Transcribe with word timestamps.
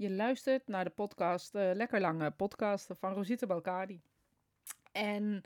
Je 0.00 0.10
luistert 0.10 0.68
naar 0.68 0.84
de 0.84 0.90
podcast, 0.90 1.54
uh, 1.54 1.70
Lekker 1.74 2.00
Lange 2.00 2.30
podcast 2.30 2.90
van 2.98 3.12
Rosita 3.12 3.46
Balkadi. 3.46 4.00
En 4.92 5.22
uh, 5.24 5.40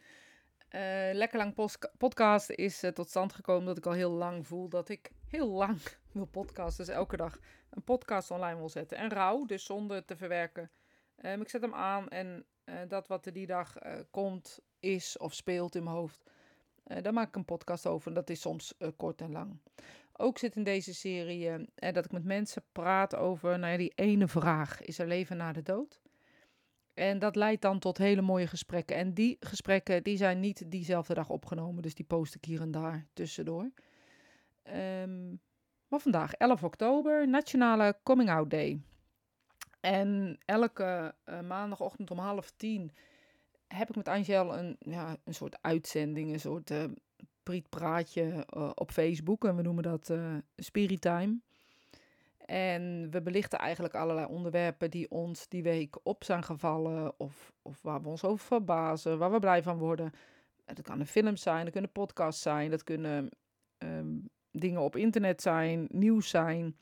Lekker 1.12 1.38
Lang 1.38 1.54
podcast 1.99 2.50
is 2.50 2.84
uh, 2.84 2.90
tot 2.90 3.08
stand 3.08 3.32
gekomen 3.32 3.67
dat 3.67 3.76
ik 3.78 3.86
al 3.86 3.92
heel 3.92 4.10
lang 4.10 4.46
voel 4.46 4.68
dat 4.68 4.88
ik 4.88 5.10
heel 5.26 5.48
lang 5.48 5.80
wil 6.12 6.25
podcasten. 6.25 6.84
Dus 6.84 6.94
elke 6.94 7.17
dag 7.17 7.38
een 7.70 7.82
podcast 7.82 8.30
online 8.30 8.59
wil 8.59 8.68
zetten. 8.68 8.96
En 8.96 9.09
rauw, 9.09 9.45
dus 9.45 9.64
zonder 9.64 10.05
te 10.05 10.17
verwerken. 10.17 10.71
Um, 11.23 11.41
ik 11.41 11.48
zet 11.48 11.62
hem 11.62 11.75
aan 11.75 12.09
en 12.09 12.45
dat 12.89 13.09
wat 13.09 13.27
er 13.27 13.32
die 13.32 13.46
dag 13.46 13.77
komt, 14.11 14.61
is 14.80 15.18
of 15.18 15.34
speelt 15.34 15.75
in 15.75 15.84
mijn 15.84 15.96
hoofd. 15.96 16.23
daar 16.84 17.12
maak 17.12 17.29
ik 17.29 17.36
een 17.36 17.45
podcast 17.45 17.86
over. 17.86 18.09
En 18.09 18.14
dat 18.14 18.30
is 18.30 18.41
soms 18.41 18.75
kort 18.96 19.21
en 19.21 19.32
lang. 19.32 19.59
Ook 20.17 20.39
zit 20.39 20.57
in 20.57 20.65
deze 20.65 20.95
serie 20.95 21.49
eh, 21.75 21.93
dat 21.93 22.05
ik 22.05 22.12
met 22.12 22.25
mensen 22.25 22.62
praat 22.73 23.15
over 23.15 23.59
nou 23.59 23.73
ja, 23.73 23.79
die 23.79 23.93
ene 23.95 24.29
vraag: 24.29 24.83
is 24.83 24.98
er 24.98 25.07
leven 25.07 25.37
na 25.37 25.53
de 25.53 25.62
dood? 25.62 26.01
En 26.95 27.19
dat 27.19 27.37
leidt 27.37 27.62
dan 27.62 27.79
tot 27.79 27.98
hele 27.98 28.23
mooie 28.23 28.47
gesprekken. 28.47 28.97
En 28.97 29.15
die 29.15 29.37
gesprekken 29.41 30.02
die 30.02 30.16
zijn 30.16 30.41
niet 30.41 30.71
diezelfde 30.71 31.15
dag 31.15 31.30
opgenomen, 31.30 31.83
dus 31.83 31.95
die 31.95 32.05
post 32.05 32.35
ik 32.35 32.45
hier 32.45 32.61
en 32.61 32.71
daar 32.71 33.07
tussendoor. 33.12 33.71
Um, 35.02 35.41
maar 35.88 36.01
vandaag, 36.01 36.33
11 36.33 36.65
oktober, 36.65 37.29
Nationale 37.29 37.96
Coming 38.02 38.30
Out 38.30 38.51
Day. 38.51 38.80
En 39.80 40.38
elke 40.45 41.15
uh, 41.27 41.41
maandagochtend 41.41 42.10
om 42.10 42.19
half 42.19 42.51
tien 42.57 42.93
heb 43.66 43.88
ik 43.88 43.96
met 43.96 44.09
Angel 44.09 44.59
een, 44.59 44.77
ja, 44.79 45.16
een 45.24 45.35
soort 45.35 45.59
uitzending, 45.60 46.33
een 46.33 46.41
soort 46.41 46.71
uh, 46.71 46.85
prietpraatje 47.45 48.47
uh, 48.57 48.71
op 48.75 48.91
Facebook. 48.91 49.45
En 49.45 49.57
we 49.57 49.62
noemen 49.62 49.83
dat 49.83 50.09
uh, 50.09 50.35
Spirit 50.57 51.01
Time. 51.01 51.39
En 52.47 53.11
we 53.11 53.23
belichten 53.23 53.59
eigenlijk 53.59 53.95
allerlei 53.95 54.27
onderwerpen 54.27 54.91
die 54.91 55.11
ons 55.11 55.49
die 55.49 55.62
week 55.62 55.97
op 56.02 56.25
zijn 56.25 56.43
gevallen. 56.43 57.21
Of, 57.21 57.52
of 57.62 57.83
waar 57.83 58.02
we 58.02 58.09
ons 58.09 58.24
over 58.24 58.46
verbazen, 58.46 59.18
waar 59.18 59.33
we 59.33 59.38
blij 59.38 59.63
van 59.63 59.79
worden. 59.79 60.13
Dat 60.65 60.83
kan 60.83 61.01
een 61.01 61.07
film 61.07 61.37
zijn, 61.37 61.65
dat 61.65 61.73
kunnen 61.73 61.93
podcasts 61.93 62.43
zijn, 62.43 62.71
dat 62.71 62.85
kunnen 62.85 63.29
um, 63.79 64.28
dingen 64.50 64.80
op 64.80 64.96
internet 64.96 65.42
zijn, 65.42 65.86
nieuws 65.90 66.28
zijn. 66.28 66.77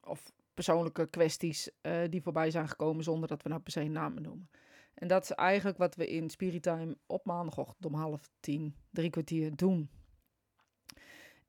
Of 0.00 0.32
persoonlijke 0.54 1.06
kwesties 1.06 1.70
uh, 1.82 1.98
die 2.10 2.22
voorbij 2.22 2.50
zijn 2.50 2.68
gekomen 2.68 3.04
zonder 3.04 3.28
dat 3.28 3.42
we 3.42 3.48
nou 3.48 3.60
per 3.60 3.72
se 3.72 3.82
namen 3.82 4.22
noemen. 4.22 4.48
En 4.94 5.08
dat 5.08 5.22
is 5.22 5.30
eigenlijk 5.30 5.78
wat 5.78 5.94
we 5.94 6.06
in 6.06 6.30
Spirit 6.30 6.70
op 7.06 7.24
maandagochtend 7.24 7.86
om 7.86 7.94
half 7.94 8.30
tien, 8.40 8.76
drie 8.90 9.10
kwartier 9.10 9.56
doen. 9.56 9.90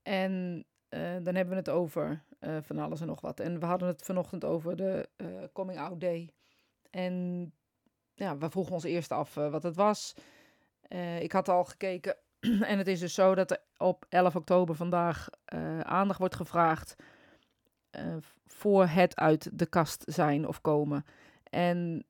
En 0.02 0.64
uh, 0.90 1.00
dan 1.00 1.34
hebben 1.34 1.48
we 1.48 1.54
het 1.54 1.68
over 1.68 2.22
uh, 2.40 2.56
van 2.62 2.78
alles 2.78 3.00
en 3.00 3.06
nog 3.06 3.20
wat. 3.20 3.40
En 3.40 3.60
we 3.60 3.66
hadden 3.66 3.88
het 3.88 4.02
vanochtend 4.02 4.44
over 4.44 4.76
de 4.76 5.08
uh, 5.16 5.26
Coming 5.52 5.78
Out 5.78 6.00
Day. 6.00 6.30
En 6.90 7.52
ja, 8.14 8.38
we 8.38 8.50
vroegen 8.50 8.74
ons 8.74 8.84
eerst 8.84 9.12
af 9.12 9.34
wat 9.34 9.62
het 9.62 9.76
was. 9.76 10.14
ik 11.20 11.32
had 11.32 11.48
al 11.48 11.64
gekeken 11.64 12.16
en 12.70 12.78
het 12.78 12.86
is 12.86 13.00
dus 13.00 13.14
zo 13.14 13.34
dat 13.34 13.50
er 13.50 13.60
op 13.76 14.06
11 14.08 14.36
oktober 14.36 14.74
vandaag 14.74 15.28
aandacht 15.82 16.18
wordt 16.18 16.36
gevraagd 16.36 16.96
voor 18.46 18.86
het 18.86 19.16
uit 19.16 19.58
de 19.58 19.66
kast 19.66 20.02
zijn 20.06 20.46
of 20.46 20.60
komen. 20.60 21.04
En 21.50 22.06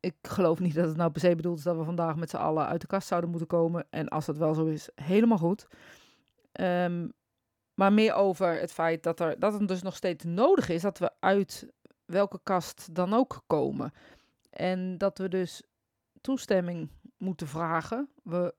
ik 0.00 0.14
geloof 0.22 0.58
niet 0.58 0.74
dat 0.74 0.88
het 0.88 0.96
nou 0.96 1.10
per 1.10 1.20
se 1.20 1.36
bedoeld 1.36 1.58
is 1.58 1.64
dat 1.64 1.76
we 1.76 1.84
vandaag 1.84 2.16
met 2.16 2.30
z'n 2.30 2.36
allen 2.36 2.66
uit 2.66 2.80
de 2.80 2.86
kast 2.86 3.08
zouden 3.08 3.30
moeten 3.30 3.48
komen. 3.48 3.86
En 3.90 4.08
als 4.08 4.26
dat 4.26 4.36
wel 4.36 4.54
zo 4.54 4.66
is, 4.66 4.88
helemaal 4.94 5.38
goed. 5.38 5.66
Um, 6.60 7.12
maar 7.74 7.92
meer 7.92 8.14
over 8.14 8.60
het 8.60 8.72
feit 8.72 9.02
dat, 9.02 9.20
er, 9.20 9.38
dat 9.38 9.52
het 9.52 9.68
dus 9.68 9.82
nog 9.82 9.96
steeds 9.96 10.24
nodig 10.24 10.68
is 10.68 10.82
dat 10.82 10.98
we 10.98 11.10
uit 11.20 11.66
welke 12.04 12.40
kast 12.42 12.94
dan 12.94 13.14
ook 13.14 13.42
komen. 13.46 13.92
En 14.50 14.98
dat 14.98 15.18
we 15.18 15.28
dus 15.28 15.62
toestemming 16.20 16.90
moeten 17.16 17.48
vragen. 17.48 18.08
We, 18.22 18.54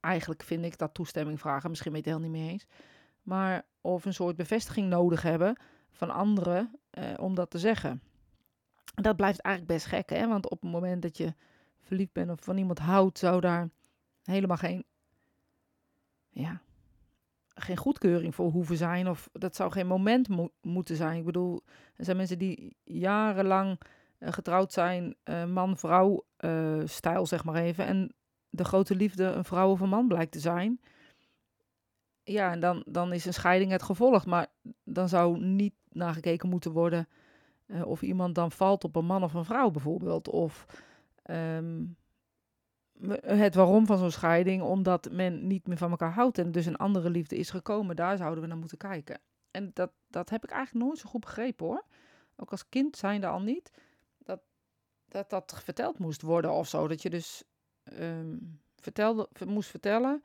eigenlijk 0.00 0.42
vind 0.42 0.64
ik 0.64 0.78
dat 0.78 0.94
toestemming 0.94 1.40
vragen, 1.40 1.70
misschien 1.70 1.92
weet 1.92 2.04
het 2.04 2.14
helemaal 2.14 2.32
niet 2.32 2.42
mee 2.42 2.52
eens. 2.52 2.66
Maar 3.22 3.66
of 3.80 4.04
een 4.04 4.14
soort 4.14 4.36
bevestiging 4.36 4.88
nodig 4.88 5.22
hebben 5.22 5.56
van 5.90 6.10
anderen 6.10 6.80
eh, 6.90 7.04
om 7.16 7.34
dat 7.34 7.50
te 7.50 7.58
zeggen. 7.58 8.02
Dat 8.94 9.16
blijft 9.16 9.40
eigenlijk 9.40 9.74
best 9.74 9.86
gek, 9.86 10.10
hè? 10.10 10.28
Want 10.28 10.50
op 10.50 10.60
het 10.62 10.70
moment 10.70 11.02
dat 11.02 11.16
je 11.16 11.34
verliefd 11.80 12.12
bent 12.12 12.30
of 12.30 12.40
van 12.40 12.56
iemand 12.56 12.78
houdt, 12.78 13.18
zou 13.18 13.40
daar 13.40 13.68
helemaal 14.22 14.56
geen, 14.56 14.84
ja, 16.30 16.60
geen 17.54 17.76
goedkeuring 17.76 18.34
voor 18.34 18.50
hoeven 18.50 18.76
zijn. 18.76 19.08
Of 19.08 19.28
dat 19.32 19.56
zou 19.56 19.72
geen 19.72 19.86
moment 19.86 20.28
moeten 20.62 20.96
zijn. 20.96 21.18
Ik 21.18 21.24
bedoel, 21.24 21.62
er 21.96 22.04
zijn 22.04 22.16
mensen 22.16 22.38
die 22.38 22.76
jarenlang 22.84 23.80
uh, 24.18 24.32
getrouwd 24.32 24.72
zijn, 24.72 25.16
uh, 25.24 25.44
man-vrouw 25.44 26.24
uh, 26.40 26.82
stijl 26.84 27.26
zeg 27.26 27.44
maar 27.44 27.54
even. 27.54 27.86
En 27.86 28.14
de 28.48 28.64
grote 28.64 28.94
liefde 28.94 29.24
een 29.24 29.44
vrouw 29.44 29.70
of 29.70 29.80
een 29.80 29.88
man 29.88 30.08
blijkt 30.08 30.32
te 30.32 30.40
zijn. 30.40 30.80
Ja, 32.22 32.52
en 32.52 32.60
dan, 32.60 32.82
dan 32.86 33.12
is 33.12 33.24
een 33.24 33.34
scheiding 33.34 33.70
het 33.70 33.82
gevolg. 33.82 34.26
Maar 34.26 34.46
dan 34.84 35.08
zou 35.08 35.38
niet 35.38 35.74
nagekeken 35.88 36.48
moeten 36.48 36.72
worden 36.72 37.08
uh, 37.66 37.86
of 37.86 38.02
iemand 38.02 38.34
dan 38.34 38.50
valt 38.50 38.84
op 38.84 38.96
een 38.96 39.06
man 39.06 39.22
of 39.22 39.34
een 39.34 39.44
vrouw 39.44 39.70
bijvoorbeeld. 39.70 40.28
Of 40.28 40.66
um, 41.30 41.96
het 43.20 43.54
waarom 43.54 43.86
van 43.86 43.98
zo'n 43.98 44.10
scheiding, 44.10 44.62
omdat 44.62 45.10
men 45.10 45.46
niet 45.46 45.66
meer 45.66 45.76
van 45.76 45.90
elkaar 45.90 46.12
houdt 46.12 46.38
en 46.38 46.52
dus 46.52 46.66
een 46.66 46.76
andere 46.76 47.10
liefde 47.10 47.36
is 47.36 47.50
gekomen. 47.50 47.96
Daar 47.96 48.16
zouden 48.16 48.40
we 48.40 48.48
naar 48.48 48.58
moeten 48.58 48.78
kijken. 48.78 49.20
En 49.50 49.70
dat, 49.74 49.90
dat 50.08 50.30
heb 50.30 50.44
ik 50.44 50.50
eigenlijk 50.50 50.86
nooit 50.86 50.98
zo 50.98 51.08
goed 51.08 51.20
begrepen 51.20 51.66
hoor. 51.66 51.84
Ook 52.36 52.50
als 52.50 52.68
kind 52.68 52.96
zijnde 52.96 53.26
al 53.26 53.40
niet. 53.40 53.70
Dat 54.18 54.40
dat, 55.08 55.30
dat 55.30 55.60
verteld 55.64 55.98
moest 55.98 56.22
worden 56.22 56.52
of 56.52 56.68
zo. 56.68 56.88
Dat 56.88 57.02
je 57.02 57.10
dus 57.10 57.44
um, 58.00 58.60
vertelde, 58.76 59.28
moest 59.46 59.70
vertellen 59.70 60.22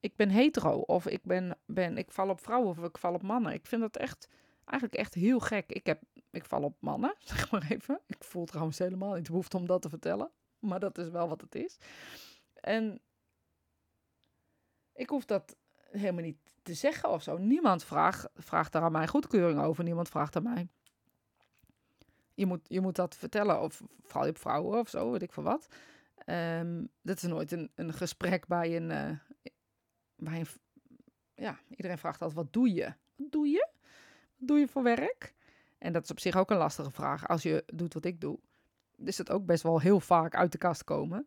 ik 0.00 0.16
ben 0.16 0.28
hetero 0.28 0.78
of 0.78 1.06
ik, 1.06 1.22
ben, 1.22 1.58
ben, 1.66 1.96
ik 1.96 2.10
val 2.10 2.28
op 2.28 2.40
vrouwen 2.40 2.70
of 2.70 2.78
ik 2.78 2.98
val 2.98 3.14
op 3.14 3.22
mannen. 3.22 3.52
Ik 3.52 3.66
vind 3.66 3.80
dat 3.80 3.96
echt, 3.96 4.28
eigenlijk 4.68 5.00
echt 5.00 5.14
heel 5.14 5.40
gek. 5.40 5.72
Ik 5.72 5.86
heb 5.86 6.02
ik 6.30 6.44
val 6.44 6.62
op 6.62 6.76
mannen, 6.80 7.14
zeg 7.34 7.50
maar 7.50 7.66
even. 7.68 8.00
Ik 8.06 8.24
voel 8.24 8.44
trouwens 8.44 8.78
helemaal 8.78 9.14
niet 9.14 9.26
behoefte 9.26 9.56
om 9.56 9.66
dat 9.66 9.82
te 9.82 9.88
vertellen. 9.88 10.30
Maar 10.58 10.80
dat 10.80 10.98
is 10.98 11.08
wel 11.08 11.28
wat 11.28 11.40
het 11.40 11.54
is. 11.54 11.78
En 12.54 13.00
ik 14.92 15.08
hoef 15.08 15.24
dat 15.24 15.56
helemaal 15.90 16.24
niet 16.24 16.38
te 16.62 16.74
zeggen 16.74 17.10
of 17.10 17.22
zo. 17.22 17.36
Niemand 17.36 17.84
vraagt, 17.84 18.28
vraagt 18.34 18.72
daar 18.72 18.82
aan 18.82 18.92
mij 18.92 19.06
goedkeuring 19.06 19.60
over. 19.60 19.84
Niemand 19.84 20.08
vraagt 20.08 20.36
aan 20.36 20.42
mij. 20.42 20.68
Je 22.34 22.46
moet, 22.46 22.60
je 22.68 22.80
moet 22.80 22.96
dat 22.96 23.16
vertellen. 23.16 23.60
Of 23.60 23.82
val 24.02 24.24
je 24.24 24.30
op 24.30 24.38
vrouwen 24.38 24.78
of 24.78 24.88
zo, 24.88 25.10
weet 25.10 25.22
ik 25.22 25.32
veel 25.32 25.42
wat. 25.42 25.68
Um, 26.26 26.88
dat 27.02 27.16
is 27.16 27.22
nooit 27.22 27.52
een, 27.52 27.70
een 27.74 27.92
gesprek 27.92 28.46
bij 28.46 28.76
een, 28.76 28.90
uh, 28.90 29.18
bij 30.16 30.40
een... 30.40 30.46
Ja, 31.34 31.58
iedereen 31.68 31.98
vraagt 31.98 32.22
altijd, 32.22 32.44
wat 32.44 32.52
doe 32.52 32.74
je? 32.74 32.94
Doe 34.38 34.58
je? 34.58 34.68
Voor 34.68 34.82
werk? 34.82 35.34
En 35.78 35.92
dat 35.92 36.02
is 36.02 36.10
op 36.10 36.20
zich 36.20 36.36
ook 36.36 36.50
een 36.50 36.56
lastige 36.56 36.90
vraag. 36.90 37.28
Als 37.28 37.42
je 37.42 37.64
doet 37.66 37.94
wat 37.94 38.04
ik 38.04 38.20
doe, 38.20 38.38
is 38.96 39.18
het 39.18 39.30
ook 39.30 39.46
best 39.46 39.62
wel 39.62 39.80
heel 39.80 40.00
vaak 40.00 40.34
uit 40.34 40.52
de 40.52 40.58
kast 40.58 40.84
komen. 40.84 41.26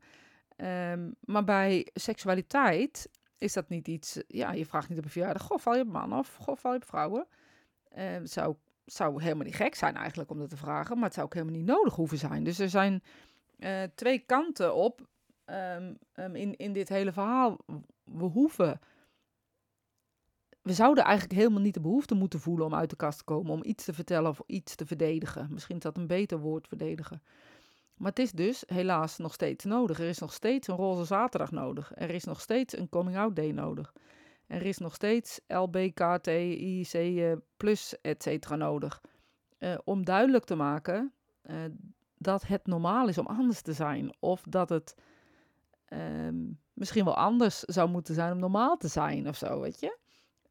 Um, 0.57 1.15
maar 1.19 1.43
bij 1.43 1.87
seksualiteit 1.93 3.09
is 3.37 3.53
dat 3.53 3.69
niet 3.69 3.87
iets. 3.87 4.21
Ja, 4.27 4.51
je 4.51 4.65
vraagt 4.65 4.89
niet 4.89 4.97
op 4.97 5.03
een 5.03 5.09
verjaardag: 5.09 5.43
Goh, 5.43 5.59
val 5.59 5.75
je 5.75 5.81
op 5.81 5.87
mannen 5.87 6.17
of 6.17 6.35
goh, 6.35 6.57
val 6.57 6.71
je 6.71 6.77
op 6.77 6.85
vrouwen? 6.85 7.27
Uh, 7.97 8.05
zou, 8.23 8.55
zou 8.85 9.21
helemaal 9.21 9.45
niet 9.45 9.55
gek 9.55 9.75
zijn 9.75 9.95
eigenlijk 9.95 10.29
om 10.29 10.39
dat 10.39 10.49
te 10.49 10.57
vragen, 10.57 10.95
maar 10.95 11.05
het 11.05 11.13
zou 11.13 11.25
ook 11.25 11.33
helemaal 11.33 11.55
niet 11.55 11.65
nodig 11.65 11.95
hoeven 11.95 12.17
zijn. 12.17 12.43
Dus 12.43 12.59
er 12.59 12.69
zijn 12.69 13.03
uh, 13.59 13.83
twee 13.95 14.19
kanten 14.19 14.75
op 14.75 15.07
um, 15.45 15.97
um, 16.15 16.35
in, 16.35 16.55
in 16.55 16.73
dit 16.73 16.89
hele 16.89 17.11
verhaal. 17.11 17.57
We 18.03 18.23
hoeven 18.23 18.79
we 20.61 20.73
zouden 20.73 21.03
eigenlijk 21.03 21.39
helemaal 21.39 21.61
niet 21.61 21.73
de 21.73 21.81
behoefte 21.81 22.15
moeten 22.15 22.39
voelen 22.39 22.65
om 22.65 22.75
uit 22.75 22.89
de 22.89 22.95
kast 22.95 23.17
te 23.17 23.23
komen, 23.23 23.51
om 23.51 23.63
iets 23.63 23.85
te 23.85 23.93
vertellen 23.93 24.29
of 24.29 24.41
iets 24.45 24.75
te 24.75 24.85
verdedigen. 24.85 25.47
Misschien 25.51 25.75
is 25.75 25.81
dat 25.81 25.97
een 25.97 26.07
beter 26.07 26.39
woord, 26.39 26.67
verdedigen. 26.67 27.21
Maar 27.95 28.09
het 28.09 28.19
is 28.19 28.31
dus 28.31 28.63
helaas 28.67 29.17
nog 29.17 29.33
steeds 29.33 29.63
nodig. 29.65 29.99
Er 29.99 30.07
is 30.07 30.19
nog 30.19 30.33
steeds 30.33 30.67
een 30.67 30.75
roze 30.75 31.05
zaterdag 31.05 31.51
nodig. 31.51 31.91
Er 31.95 32.09
is 32.09 32.23
nog 32.23 32.41
steeds 32.41 32.77
een 32.77 32.89
coming 32.89 33.17
out 33.17 33.35
day 33.35 33.51
nodig. 33.51 33.93
Er 34.47 34.61
is 34.61 34.77
nog 34.77 34.95
steeds 34.95 35.39
LBKTIC 35.47 36.93
uh, 36.93 37.33
plus 37.57 38.01
et 38.01 38.23
cetera 38.23 38.55
nodig. 38.55 39.01
Uh, 39.59 39.77
om 39.83 40.05
duidelijk 40.05 40.43
te 40.43 40.55
maken 40.55 41.13
uh, 41.43 41.55
dat 42.17 42.47
het 42.47 42.67
normaal 42.67 43.07
is 43.07 43.17
om 43.17 43.25
anders 43.25 43.61
te 43.61 43.73
zijn. 43.73 44.15
Of 44.19 44.43
dat 44.49 44.69
het 44.69 44.95
um, 45.93 46.59
misschien 46.73 47.05
wel 47.05 47.15
anders 47.15 47.59
zou 47.59 47.89
moeten 47.89 48.13
zijn 48.13 48.31
om 48.31 48.39
normaal 48.39 48.77
te 48.77 48.87
zijn 48.87 49.27
of 49.27 49.35
zo, 49.35 49.59
weet 49.59 49.79
je. 49.79 49.97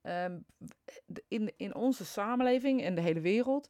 Um, 0.03 0.45
in, 1.29 1.53
in 1.57 1.75
onze 1.75 2.05
samenleving 2.05 2.83
en 2.83 2.95
de 2.95 3.01
hele 3.01 3.21
wereld, 3.21 3.69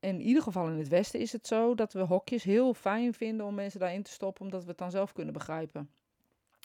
in 0.00 0.20
ieder 0.20 0.42
geval 0.42 0.68
in 0.68 0.78
het 0.78 0.88
Westen, 0.88 1.20
is 1.20 1.32
het 1.32 1.46
zo 1.46 1.74
dat 1.74 1.92
we 1.92 2.00
hokjes 2.00 2.42
heel 2.42 2.74
fijn 2.74 3.14
vinden 3.14 3.46
om 3.46 3.54
mensen 3.54 3.80
daarin 3.80 4.02
te 4.02 4.10
stoppen, 4.10 4.44
omdat 4.44 4.62
we 4.62 4.68
het 4.68 4.78
dan 4.78 4.90
zelf 4.90 5.12
kunnen 5.12 5.32
begrijpen. 5.32 5.90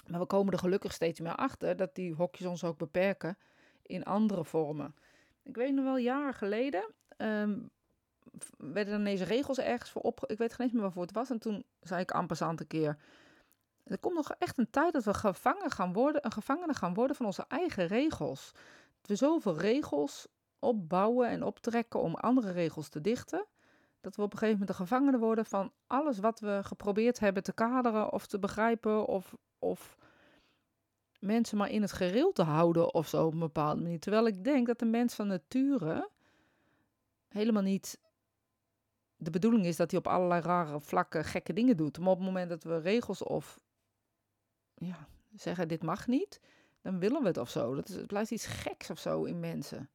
Maar 0.07 0.19
we 0.19 0.25
komen 0.25 0.53
er 0.53 0.59
gelukkig 0.59 0.93
steeds 0.93 1.19
meer 1.19 1.35
achter 1.35 1.75
dat 1.75 1.95
die 1.95 2.13
hokjes 2.13 2.47
ons 2.47 2.63
ook 2.63 2.77
beperken 2.77 3.37
in 3.81 4.03
andere 4.03 4.45
vormen. 4.45 4.95
Ik 5.43 5.55
weet 5.55 5.73
nog 5.73 5.85
wel, 5.85 5.97
jaren 5.97 6.33
geleden 6.33 6.83
um, 7.17 7.69
werden 8.57 8.93
er 8.93 8.99
ineens 8.99 9.21
regels 9.21 9.59
ergens 9.59 9.89
voor 9.89 10.01
op. 10.01 10.25
Ik 10.25 10.37
weet 10.37 10.53
geen 10.53 10.65
eens 10.65 10.73
meer 10.73 10.81
waarvoor 10.81 11.01
het 11.01 11.11
was. 11.11 11.29
En 11.29 11.39
toen 11.39 11.63
zei 11.81 12.01
ik 12.01 12.11
amper 12.11 12.41
een 12.41 12.67
keer. 12.67 12.97
Er 13.91 13.99
komt 13.99 14.15
nog 14.15 14.31
echt 14.39 14.57
een 14.57 14.69
tijd 14.69 14.93
dat 14.93 15.03
we 15.03 15.13
gevangen 15.13 15.71
gaan 15.71 15.93
worden, 15.93 16.25
een 16.25 16.31
gevangene 16.31 16.73
gaan 16.73 16.93
worden 16.93 17.15
van 17.15 17.25
onze 17.25 17.45
eigen 17.47 17.87
regels. 17.87 18.51
Dat 19.01 19.07
we 19.07 19.15
zoveel 19.15 19.57
regels 19.57 20.27
opbouwen 20.59 21.27
en 21.29 21.43
optrekken 21.43 22.01
om 22.01 22.15
andere 22.15 22.51
regels 22.51 22.89
te 22.89 23.01
dichten. 23.01 23.45
Dat 24.01 24.15
we 24.15 24.21
op 24.21 24.31
een 24.31 24.37
gegeven 24.37 24.59
moment 24.59 24.77
de 24.77 24.83
gevangenen 24.83 25.19
worden 25.19 25.45
van 25.45 25.71
alles 25.87 26.19
wat 26.19 26.39
we 26.39 26.59
geprobeerd 26.63 27.19
hebben 27.19 27.43
te 27.43 27.53
kaderen 27.53 28.11
of 28.13 28.27
te 28.27 28.39
begrijpen 28.39 29.05
of, 29.05 29.35
of 29.59 29.97
mensen 31.19 31.57
maar 31.57 31.69
in 31.69 31.81
het 31.81 31.91
gereel 31.91 32.31
te 32.31 32.43
houden 32.43 32.93
of 32.93 33.07
zo 33.07 33.25
op 33.25 33.33
een 33.33 33.39
bepaalde 33.39 33.81
manier. 33.81 33.99
Terwijl 33.99 34.27
ik 34.27 34.43
denk 34.43 34.67
dat 34.67 34.79
de 34.79 34.85
mens 34.85 35.13
van 35.13 35.27
nature 35.27 36.09
helemaal 37.27 37.63
niet 37.63 37.99
de 39.15 39.29
bedoeling 39.29 39.65
is 39.65 39.75
dat 39.75 39.91
hij 39.91 39.99
op 39.99 40.07
allerlei 40.07 40.41
rare 40.41 40.79
vlakken 40.79 41.25
gekke 41.25 41.53
dingen 41.53 41.77
doet. 41.77 41.99
Maar 41.99 42.09
op 42.09 42.17
het 42.17 42.25
moment 42.25 42.49
dat 42.49 42.63
we 42.63 42.77
regels 42.77 43.23
of 43.23 43.59
ja, 44.85 45.07
zeggen 45.35 45.67
dit 45.67 45.83
mag 45.83 46.07
niet, 46.07 46.39
dan 46.81 46.99
willen 46.99 47.21
we 47.21 47.27
het 47.27 47.37
of 47.37 47.49
zo. 47.49 47.75
Dat 47.75 47.89
is, 47.89 47.95
het 47.95 48.07
blijft 48.07 48.31
iets 48.31 48.45
geks 48.45 48.89
of 48.89 48.99
zo 48.99 49.23
in 49.23 49.39
mensen. 49.39 49.89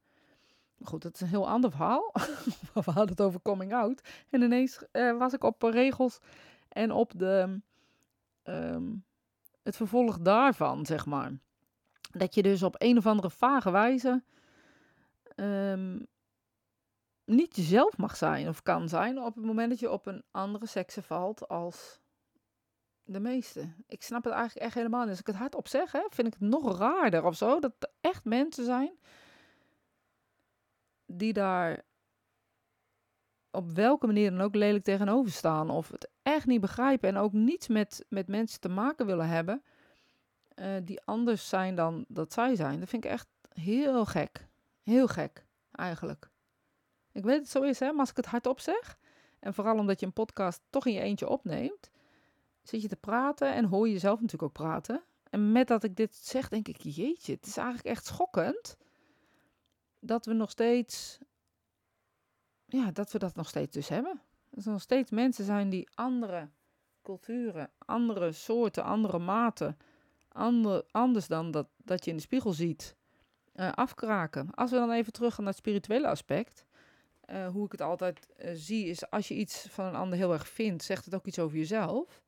Goed, 0.82 1.02
dat 1.02 1.14
is 1.14 1.20
een 1.20 1.26
heel 1.26 1.48
ander 1.48 1.70
verhaal. 1.70 2.12
we 2.74 2.80
hadden 2.84 3.08
het 3.08 3.20
over 3.20 3.40
coming 3.42 3.74
out. 3.74 4.08
En 4.30 4.42
ineens 4.42 4.84
uh, 4.92 5.18
was 5.18 5.32
ik 5.32 5.44
op 5.44 5.62
regels 5.62 6.18
en 6.68 6.90
op 6.90 7.12
de, 7.16 7.60
um, 8.44 9.04
het 9.62 9.76
vervolg 9.76 10.18
daarvan, 10.18 10.86
zeg 10.86 11.06
maar. 11.06 11.32
Dat 12.12 12.34
je 12.34 12.42
dus 12.42 12.62
op 12.62 12.74
een 12.78 12.96
of 12.96 13.06
andere 13.06 13.30
vage 13.30 13.70
wijze 13.70 14.22
um, 15.36 16.06
niet 17.24 17.56
jezelf 17.56 17.96
mag 17.96 18.16
zijn 18.16 18.48
of 18.48 18.62
kan 18.62 18.88
zijn 18.88 19.18
op 19.18 19.34
het 19.34 19.44
moment 19.44 19.70
dat 19.70 19.80
je 19.80 19.90
op 19.90 20.06
een 20.06 20.22
andere 20.30 20.66
sekse 20.66 21.02
valt 21.02 21.48
als 21.48 22.00
de 23.06 23.20
meeste. 23.20 23.72
Ik 23.86 24.02
snap 24.02 24.24
het 24.24 24.32
eigenlijk 24.32 24.66
echt 24.66 24.74
helemaal 24.74 25.00
niet. 25.00 25.10
Als 25.10 25.20
ik 25.20 25.26
het 25.26 25.36
hardop 25.36 25.68
zeg, 25.68 25.92
hè, 25.92 26.00
vind 26.08 26.26
ik 26.26 26.34
het 26.38 26.48
nog 26.48 26.78
raarder 26.78 27.24
of 27.24 27.36
zo. 27.36 27.60
Dat 27.60 27.72
er 27.78 27.90
echt 28.00 28.24
mensen 28.24 28.64
zijn 28.64 28.92
die 31.06 31.32
daar 31.32 31.84
op 33.50 33.70
welke 33.70 34.06
manier 34.06 34.30
dan 34.30 34.40
ook 34.40 34.54
lelijk 34.54 34.84
tegenover 34.84 35.32
staan. 35.32 35.70
Of 35.70 35.90
het 35.90 36.08
echt 36.22 36.46
niet 36.46 36.60
begrijpen 36.60 37.08
en 37.08 37.16
ook 37.16 37.32
niets 37.32 37.68
met, 37.68 38.04
met 38.08 38.28
mensen 38.28 38.60
te 38.60 38.68
maken 38.68 39.06
willen 39.06 39.28
hebben. 39.28 39.62
Uh, 40.54 40.76
die 40.82 41.00
anders 41.04 41.48
zijn 41.48 41.74
dan 41.74 42.04
dat 42.08 42.32
zij 42.32 42.54
zijn. 42.54 42.80
Dat 42.80 42.88
vind 42.88 43.04
ik 43.04 43.10
echt 43.10 43.28
heel 43.52 44.04
gek. 44.04 44.46
Heel 44.82 45.06
gek, 45.06 45.44
eigenlijk. 45.72 46.28
Ik 47.12 47.24
weet 47.24 47.38
het 47.38 47.48
zo 47.48 47.62
is, 47.62 47.80
hè, 47.80 47.90
maar 47.90 48.00
als 48.00 48.10
ik 48.10 48.16
het 48.16 48.26
hardop 48.26 48.60
zeg. 48.60 48.98
En 49.38 49.54
vooral 49.54 49.78
omdat 49.78 50.00
je 50.00 50.06
een 50.06 50.12
podcast 50.12 50.60
toch 50.70 50.86
in 50.86 50.92
je 50.92 51.00
eentje 51.00 51.28
opneemt. 51.28 51.90
Zit 52.68 52.82
je 52.82 52.88
te 52.88 52.96
praten 52.96 53.54
en 53.54 53.64
hoor 53.64 53.86
je 53.86 53.92
jezelf 53.92 54.20
natuurlijk 54.20 54.42
ook 54.42 54.66
praten. 54.66 55.02
En 55.30 55.52
met 55.52 55.68
dat 55.68 55.84
ik 55.84 55.96
dit 55.96 56.14
zeg, 56.14 56.48
denk 56.48 56.68
ik, 56.68 56.80
jeetje, 56.80 57.32
het 57.32 57.46
is 57.46 57.56
eigenlijk 57.56 57.88
echt 57.88 58.06
schokkend. 58.06 58.76
Dat 60.00 60.26
we 60.26 60.32
nog 60.32 60.50
steeds, 60.50 61.18
ja, 62.66 62.90
dat 62.90 63.12
we 63.12 63.18
dat 63.18 63.34
nog 63.34 63.48
steeds 63.48 63.72
dus 63.72 63.88
hebben. 63.88 64.20
Dat 64.50 64.64
er 64.64 64.70
nog 64.70 64.80
steeds 64.80 65.10
mensen 65.10 65.44
zijn 65.44 65.68
die 65.68 65.88
andere 65.94 66.48
culturen, 67.02 67.70
andere 67.78 68.32
soorten, 68.32 68.84
andere 68.84 69.18
maten, 69.18 69.78
ander, 70.28 70.84
anders 70.90 71.26
dan 71.26 71.50
dat, 71.50 71.68
dat 71.76 72.04
je 72.04 72.10
in 72.10 72.16
de 72.16 72.22
spiegel 72.22 72.52
ziet, 72.52 72.96
uh, 73.54 73.72
afkraken. 73.72 74.50
Als 74.54 74.70
we 74.70 74.76
dan 74.76 74.90
even 74.90 75.12
terug 75.12 75.34
gaan 75.34 75.44
naar 75.44 75.52
het 75.52 75.62
spirituele 75.62 76.08
aspect. 76.08 76.64
Uh, 77.30 77.48
hoe 77.48 77.64
ik 77.64 77.72
het 77.72 77.80
altijd 77.80 78.28
uh, 78.38 78.50
zie, 78.54 78.86
is 78.86 79.10
als 79.10 79.28
je 79.28 79.34
iets 79.34 79.66
van 79.70 79.84
een 79.84 79.94
ander 79.94 80.18
heel 80.18 80.32
erg 80.32 80.48
vindt, 80.48 80.84
zegt 80.84 81.04
het 81.04 81.14
ook 81.14 81.26
iets 81.26 81.38
over 81.38 81.56
jezelf. 81.56 82.24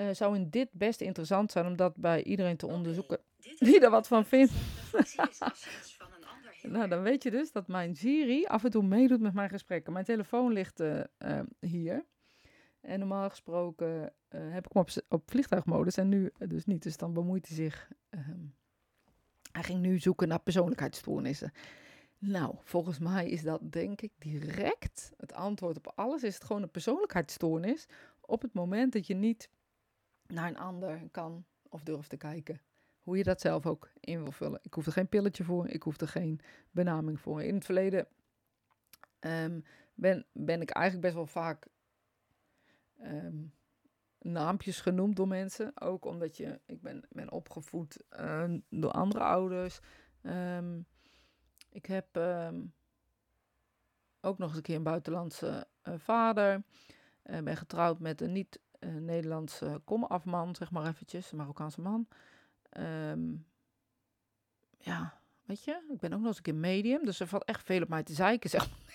Uh, 0.00 0.08
zou 0.12 0.34
in 0.34 0.50
dit 0.50 0.68
best 0.72 1.00
interessant 1.00 1.52
zijn 1.52 1.66
om 1.66 1.76
dat 1.76 1.96
bij 1.96 2.22
iedereen 2.22 2.56
te 2.56 2.66
onderzoeken 2.66 3.18
die 3.58 3.80
er 3.84 3.90
wat 3.90 4.08
van 4.08 4.26
vindt. 4.26 4.52
nou, 6.62 6.88
dan 6.88 7.02
weet 7.02 7.22
je 7.22 7.30
dus 7.30 7.52
dat 7.52 7.68
mijn 7.68 7.96
Siri 7.96 8.44
af 8.46 8.64
en 8.64 8.70
toe 8.70 8.82
meedoet 8.82 9.20
met 9.20 9.34
mijn 9.34 9.48
gesprekken. 9.48 9.92
Mijn 9.92 10.04
telefoon 10.04 10.52
ligt 10.52 10.82
hier. 11.60 12.04
En 12.80 12.98
normaal 12.98 13.28
gesproken 13.28 14.12
heb 14.28 14.66
ik 14.66 14.72
hem 14.72 14.82
op, 14.82 14.90
op 15.08 15.30
vliegtuigmodus 15.30 15.96
en 15.96 16.08
nu 16.08 16.30
dus 16.38 16.64
niet. 16.64 16.82
Dus 16.82 16.96
dan 16.96 17.12
bemoeit 17.12 17.46
hij 17.46 17.56
zich. 17.56 17.90
Ehm, 18.08 18.44
hij 19.52 19.62
ging 19.62 19.80
nu 19.80 19.98
zoeken 19.98 20.28
naar 20.28 20.40
persoonlijkheidsstoornissen. 20.40 21.52
Nou, 22.18 22.54
volgens 22.62 22.98
mij 22.98 23.28
is 23.28 23.42
dat 23.42 23.72
denk 23.72 24.00
ik 24.00 24.12
direct 24.18 25.12
het 25.16 25.32
antwoord 25.32 25.76
op 25.76 25.92
alles. 25.94 26.22
Is 26.22 26.34
het 26.34 26.44
gewoon 26.44 26.62
een 26.62 26.70
persoonlijkheidsstoornis 26.70 27.86
op 28.20 28.42
het 28.42 28.54
moment 28.54 28.92
dat 28.92 29.06
je 29.06 29.14
niet 29.14 29.48
naar 30.28 30.48
een 30.48 30.58
ander 30.58 31.08
kan 31.10 31.44
of 31.68 31.82
durft 31.82 32.10
te 32.10 32.16
kijken. 32.16 32.60
Hoe 33.00 33.16
je 33.16 33.22
dat 33.22 33.40
zelf 33.40 33.66
ook 33.66 33.90
in 34.00 34.22
wil 34.22 34.32
vullen. 34.32 34.60
Ik 34.62 34.74
hoef 34.74 34.86
er 34.86 34.92
geen 34.92 35.08
pilletje 35.08 35.44
voor, 35.44 35.68
ik 35.68 35.82
hoef 35.82 36.00
er 36.00 36.08
geen 36.08 36.40
benaming 36.70 37.20
voor. 37.20 37.42
In 37.42 37.54
het 37.54 37.64
verleden 37.64 38.06
um, 39.20 39.64
ben, 39.94 40.26
ben 40.32 40.60
ik 40.60 40.70
eigenlijk 40.70 41.04
best 41.04 41.16
wel 41.16 41.26
vaak 41.26 41.66
um, 43.02 43.52
naampjes 44.18 44.80
genoemd 44.80 45.16
door 45.16 45.28
mensen. 45.28 45.80
Ook 45.80 46.04
omdat 46.04 46.36
je, 46.36 46.60
ik 46.66 46.82
ben, 46.82 47.04
ben 47.08 47.32
opgevoed 47.32 48.02
uh, 48.20 48.54
door 48.70 48.90
andere 48.90 49.24
ouders. 49.24 49.80
Um, 50.22 50.86
ik 51.70 51.86
heb 51.86 52.16
ook 54.20 54.38
nog 54.38 54.48
eens 54.48 54.56
een 54.56 54.62
keer 54.62 54.76
een 54.76 54.82
buitenlandse 54.82 55.66
uh, 55.88 55.94
vader. 55.96 56.62
Uh, 57.24 57.38
ben 57.38 57.56
getrouwd 57.56 57.98
met 57.98 58.20
een 58.20 58.32
niet-Nederlandse 58.32 58.67
uh, 58.80 59.74
komafman, 59.84 60.54
zeg 60.54 60.70
maar 60.70 60.86
eventjes, 60.86 61.30
een 61.30 61.38
Marokkaanse 61.38 61.80
man. 61.80 62.08
Um, 62.78 63.46
ja, 64.78 65.20
weet 65.44 65.64
je, 65.64 65.86
ik 65.88 65.98
ben 65.98 66.12
ook 66.12 66.18
nog 66.18 66.28
eens 66.28 66.36
een 66.36 66.42
keer 66.42 66.54
medium, 66.54 67.04
dus 67.04 67.20
er 67.20 67.26
valt 67.26 67.44
echt 67.44 67.64
veel 67.64 67.82
op 67.82 67.88
mij 67.88 68.02
te 68.02 68.12
zeiken, 68.12 68.50
zeg 68.58 68.68
maar 68.68 68.88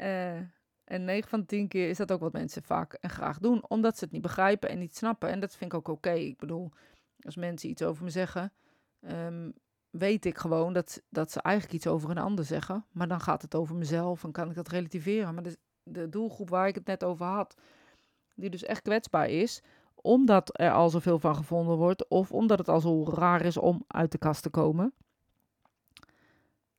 uh, 0.00 0.40
en 0.84 1.04
9 1.04 1.28
van 1.28 1.40
de 1.40 1.46
10 1.46 1.68
keer 1.68 1.88
is 1.88 1.96
dat 1.96 2.12
ook 2.12 2.20
wat 2.20 2.32
mensen 2.32 2.62
vaak 2.62 2.92
en 2.92 3.10
graag 3.10 3.38
doen, 3.38 3.68
omdat 3.68 3.98
ze 3.98 4.04
het 4.04 4.12
niet 4.12 4.22
begrijpen 4.22 4.68
en 4.68 4.78
niet 4.78 4.96
snappen. 4.96 5.28
En 5.28 5.40
dat 5.40 5.56
vind 5.56 5.72
ik 5.72 5.78
ook 5.78 5.88
oké. 5.88 6.10
Ik 6.10 6.38
bedoel, 6.38 6.70
als 7.20 7.36
mensen 7.36 7.68
iets 7.68 7.82
over 7.82 8.04
me 8.04 8.10
zeggen, 8.10 8.52
um, 9.00 9.52
weet 9.90 10.24
ik 10.24 10.38
gewoon 10.38 10.72
dat, 10.72 11.02
dat 11.08 11.32
ze 11.32 11.40
eigenlijk 11.40 11.76
iets 11.76 11.86
over 11.86 12.10
een 12.10 12.18
ander 12.18 12.44
zeggen. 12.44 12.84
Maar 12.92 13.08
dan 13.08 13.20
gaat 13.20 13.42
het 13.42 13.54
over 13.54 13.76
mezelf 13.76 14.24
en 14.24 14.32
kan 14.32 14.48
ik 14.48 14.54
dat 14.54 14.68
relativeren. 14.68 15.34
Maar 15.34 15.42
de, 15.42 15.58
de 15.82 16.08
doelgroep 16.08 16.48
waar 16.48 16.68
ik 16.68 16.74
het 16.74 16.86
net 16.86 17.04
over 17.04 17.26
had, 17.26 17.56
die 18.36 18.50
dus 18.50 18.62
echt 18.62 18.82
kwetsbaar 18.82 19.28
is, 19.28 19.62
omdat 19.94 20.60
er 20.60 20.72
al 20.72 20.90
zoveel 20.90 21.18
van 21.18 21.36
gevonden 21.36 21.76
wordt, 21.76 22.08
of 22.08 22.32
omdat 22.32 22.58
het 22.58 22.68
al 22.68 22.80
zo 22.80 23.04
raar 23.04 23.44
is 23.44 23.56
om 23.56 23.84
uit 23.86 24.12
de 24.12 24.18
kast 24.18 24.42
te 24.42 24.50
komen. 24.50 24.92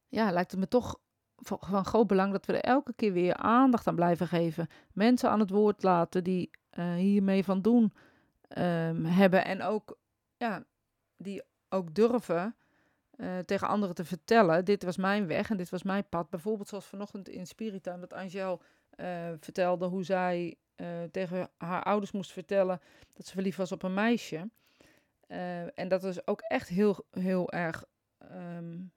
Ja, 0.07 0.31
lijkt 0.31 0.51
het 0.51 0.59
me 0.59 0.67
toch 0.67 0.99
van 1.39 1.85
groot 1.85 2.07
belang 2.07 2.31
dat 2.31 2.45
we 2.45 2.53
er 2.53 2.69
elke 2.69 2.93
keer 2.93 3.13
weer 3.13 3.35
aandacht 3.35 3.87
aan 3.87 3.95
blijven 3.95 4.27
geven. 4.27 4.67
Mensen 4.93 5.29
aan 5.29 5.39
het 5.39 5.49
woord 5.49 5.83
laten 5.83 6.23
die 6.23 6.49
uh, 6.73 6.93
hiermee 6.93 7.43
van 7.43 7.61
doen 7.61 7.93
um, 8.57 9.05
hebben. 9.05 9.45
En 9.45 9.61
ook, 9.61 9.97
ja, 10.37 10.63
die 11.17 11.43
ook 11.69 11.93
durven 11.93 12.55
uh, 13.15 13.37
tegen 13.39 13.67
anderen 13.67 13.95
te 13.95 14.05
vertellen. 14.05 14.65
Dit 14.65 14.83
was 14.83 14.97
mijn 14.97 15.27
weg 15.27 15.49
en 15.49 15.57
dit 15.57 15.69
was 15.69 15.83
mijn 15.83 16.09
pad. 16.09 16.29
Bijvoorbeeld 16.29 16.67
zoals 16.67 16.85
vanochtend 16.85 17.29
in 17.29 17.47
Spirita, 17.47 17.97
dat 17.97 18.13
Angel 18.13 18.61
uh, 18.95 19.07
vertelde 19.39 19.85
hoe 19.85 20.03
zij 20.03 20.55
uh, 20.77 21.03
tegen 21.11 21.49
haar 21.57 21.83
ouders 21.83 22.11
moest 22.11 22.31
vertellen 22.31 22.81
dat 23.13 23.25
ze 23.25 23.33
verliefd 23.33 23.57
was 23.57 23.71
op 23.71 23.83
een 23.83 23.93
meisje. 23.93 24.49
en 25.73 25.87
dat 25.87 26.01
dus 26.01 26.27
ook 26.27 26.41
echt 26.41 26.67
heel, 26.67 27.05
heel 27.11 27.51
erg 27.51 27.85
um, 28.31 28.91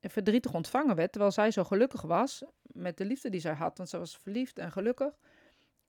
verdrietig 0.00 0.54
ontvangen 0.54 0.96
werd, 0.96 1.12
terwijl 1.12 1.32
zij 1.32 1.50
zo 1.50 1.64
gelukkig 1.64 2.02
was 2.02 2.42
met 2.62 2.96
de 2.96 3.04
liefde 3.04 3.30
die 3.30 3.40
zij 3.40 3.54
had. 3.54 3.76
Want 3.76 3.88
ze 3.88 3.98
was 3.98 4.16
verliefd 4.16 4.58
en 4.58 4.72
gelukkig. 4.72 5.18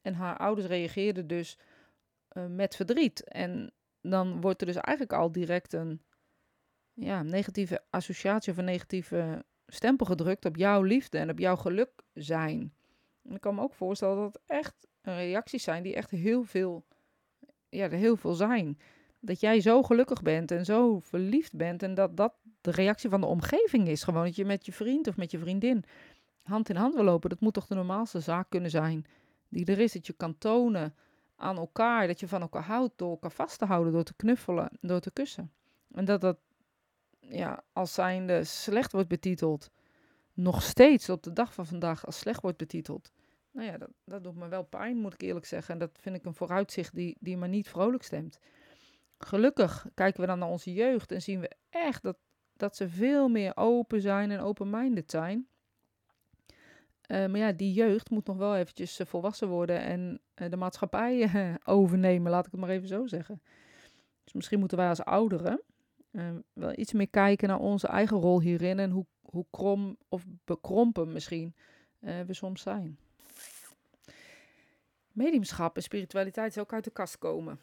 En 0.01 0.13
haar 0.13 0.37
ouders 0.37 0.67
reageerden 0.67 1.27
dus 1.27 1.57
met 2.47 2.75
verdriet. 2.75 3.23
En 3.23 3.71
dan 4.01 4.41
wordt 4.41 4.61
er 4.61 4.67
dus 4.67 4.75
eigenlijk 4.75 5.19
al 5.19 5.31
direct 5.31 5.73
een 5.73 6.01
ja, 6.93 7.23
negatieve 7.23 7.81
associatie 7.89 8.51
of 8.51 8.57
een 8.57 8.65
negatieve 8.65 9.45
stempel 9.67 10.05
gedrukt 10.05 10.45
op 10.45 10.55
jouw 10.55 10.81
liefde 10.81 11.17
en 11.17 11.29
op 11.29 11.39
jouw 11.39 11.55
geluk 11.55 11.89
zijn. 12.13 12.73
En 13.29 13.35
ik 13.35 13.41
kan 13.41 13.55
me 13.55 13.61
ook 13.61 13.73
voorstellen 13.73 14.15
dat 14.15 14.33
het 14.33 14.41
echt 14.45 14.87
reacties 15.01 15.63
zijn 15.63 15.83
die 15.83 15.95
echt 15.95 16.11
heel 16.11 16.43
veel, 16.43 16.85
ja, 17.69 17.83
er 17.83 17.91
heel 17.91 18.15
veel 18.15 18.33
zijn. 18.33 18.79
Dat 19.19 19.39
jij 19.39 19.61
zo 19.61 19.83
gelukkig 19.83 20.21
bent 20.21 20.51
en 20.51 20.65
zo 20.65 20.99
verliefd 20.99 21.55
bent 21.55 21.83
en 21.83 21.93
dat 21.93 22.17
dat 22.17 22.33
de 22.61 22.71
reactie 22.71 23.09
van 23.09 23.21
de 23.21 23.27
omgeving 23.27 23.87
is. 23.87 24.03
Gewoon 24.03 24.23
dat 24.23 24.35
je 24.35 24.45
met 24.45 24.65
je 24.65 24.71
vriend 24.71 25.07
of 25.07 25.17
met 25.17 25.31
je 25.31 25.39
vriendin 25.39 25.83
hand 26.43 26.69
in 26.69 26.75
hand 26.75 26.93
wil 26.93 27.03
lopen. 27.03 27.29
Dat 27.29 27.39
moet 27.39 27.53
toch 27.53 27.67
de 27.67 27.75
normaalste 27.75 28.19
zaak 28.19 28.49
kunnen 28.49 28.69
zijn 28.69 29.05
die 29.49 29.65
er 29.65 29.79
is. 29.79 29.93
Dat 29.93 30.07
je 30.07 30.13
kan 30.13 30.37
tonen 30.37 30.95
aan 31.35 31.57
elkaar, 31.57 32.07
dat 32.07 32.19
je 32.19 32.27
van 32.27 32.41
elkaar 32.41 32.63
houdt 32.63 32.93
door 32.95 33.09
elkaar 33.09 33.31
vast 33.31 33.59
te 33.59 33.65
houden, 33.65 33.93
door 33.93 34.03
te 34.03 34.15
knuffelen, 34.15 34.69
door 34.81 34.99
te 34.99 35.11
kussen. 35.11 35.51
En 35.91 36.05
dat 36.05 36.21
dat 36.21 36.37
ja, 37.19 37.63
als 37.73 37.93
zijnde 37.93 38.43
slecht 38.43 38.91
wordt 38.91 39.07
betiteld. 39.07 39.69
Nog 40.41 40.61
steeds 40.61 41.09
op 41.09 41.23
de 41.23 41.33
dag 41.33 41.53
van 41.53 41.65
vandaag 41.65 42.05
als 42.05 42.17
slecht 42.17 42.41
wordt 42.41 42.57
betiteld. 42.57 43.11
Nou 43.51 43.67
ja, 43.67 43.77
dat, 43.77 43.89
dat 44.03 44.23
doet 44.23 44.35
me 44.35 44.47
wel 44.47 44.63
pijn, 44.63 44.97
moet 44.97 45.13
ik 45.13 45.21
eerlijk 45.21 45.45
zeggen. 45.45 45.73
En 45.73 45.79
dat 45.79 45.99
vind 46.01 46.15
ik 46.15 46.25
een 46.25 46.33
vooruitzicht 46.33 46.95
die, 46.95 47.17
die 47.19 47.37
me 47.37 47.47
niet 47.47 47.69
vrolijk 47.69 48.03
stemt. 48.03 48.39
Gelukkig 49.17 49.87
kijken 49.93 50.21
we 50.21 50.27
dan 50.27 50.39
naar 50.39 50.49
onze 50.49 50.73
jeugd 50.73 51.11
en 51.11 51.21
zien 51.21 51.39
we 51.39 51.51
echt 51.69 52.03
dat, 52.03 52.17
dat 52.53 52.75
ze 52.75 52.89
veel 52.89 53.29
meer 53.29 53.57
open 53.57 54.01
zijn 54.01 54.31
en 54.31 54.39
open-minded 54.39 55.11
zijn. 55.11 55.47
Uh, 57.07 57.25
maar 57.25 57.37
ja, 57.37 57.51
die 57.51 57.73
jeugd 57.73 58.09
moet 58.09 58.25
nog 58.25 58.37
wel 58.37 58.55
eventjes 58.55 58.99
uh, 58.99 59.07
volwassen 59.07 59.47
worden 59.47 59.81
en 59.81 60.21
uh, 60.35 60.49
de 60.49 60.57
maatschappij 60.57 61.29
overnemen, 61.63 62.31
laat 62.31 62.45
ik 62.45 62.51
het 62.51 62.61
maar 62.61 62.69
even 62.69 62.87
zo 62.87 63.07
zeggen. 63.07 63.41
Dus 64.23 64.33
misschien 64.33 64.59
moeten 64.59 64.77
wij 64.77 64.89
als 64.89 65.03
ouderen 65.03 65.61
wel 66.53 66.73
iets 66.75 66.93
meer 66.93 67.09
kijken 67.09 67.47
naar 67.47 67.59
onze 67.59 67.87
eigen 67.87 68.17
rol 68.17 68.41
hierin 68.41 68.79
en 68.79 68.89
hoe, 68.89 69.05
hoe 69.31 69.45
krom 69.49 69.97
of 70.07 70.25
bekrompen 70.45 71.11
misschien 71.11 71.55
we 71.99 72.33
soms 72.33 72.61
zijn. 72.61 72.97
Mediumschap 75.11 75.75
en 75.75 75.83
spiritualiteit 75.83 76.51
is 76.51 76.57
ook 76.57 76.73
uit 76.73 76.83
de 76.83 76.91
kast 76.91 77.17
komen. 77.17 77.59